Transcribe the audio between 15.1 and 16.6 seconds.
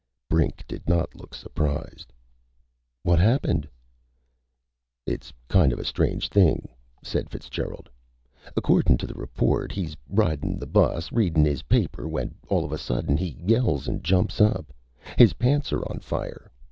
His pants are on fire.